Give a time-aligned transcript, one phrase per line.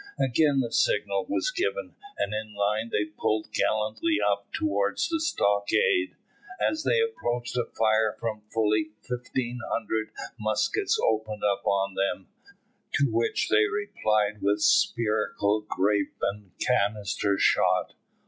[0.19, 6.15] Again the signal was given, and in line they pulled gallantly up towards the stockade.
[6.59, 10.09] As they approached a fire from fully 1,500
[10.39, 12.29] muskets opened on them,
[12.95, 17.93] to which they replied with spherical, grape, and canister shot.